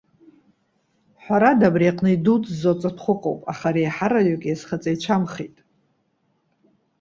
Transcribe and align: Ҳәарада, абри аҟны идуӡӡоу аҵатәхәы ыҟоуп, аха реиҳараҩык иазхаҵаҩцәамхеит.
Ҳәарада, 1.23 1.65
абри 1.69 1.91
аҟны 1.91 2.09
идуӡӡоу 2.15 2.71
аҵатәхәы 2.77 3.11
ыҟоуп, 3.13 3.41
аха 3.51 3.67
реиҳараҩык 3.73 4.43
иазхаҵаҩцәамхеит. 4.45 5.55